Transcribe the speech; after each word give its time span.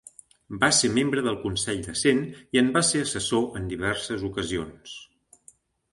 Va 0.61 0.67
ser 0.77 0.89
membre 0.93 1.23
del 1.27 1.37
Consell 1.43 1.83
de 1.89 1.93
Cent 2.01 2.23
i 2.57 2.61
en 2.63 2.73
va 2.79 2.85
ser 2.89 3.03
assessor 3.09 3.47
en 3.61 3.69
diverses 3.75 4.29
ocasions. 4.33 4.97